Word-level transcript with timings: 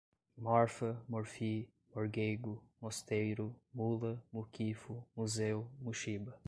morfa, 0.35 0.99
morfi, 1.07 1.69
morgêgo, 1.93 2.63
mosteiro, 2.81 3.55
mula, 3.71 4.19
muquifo, 4.33 5.07
museu, 5.15 5.69
muxiba 5.79 6.33